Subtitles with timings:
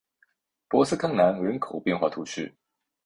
[0.67, 2.55] 博斯康南人口变化图示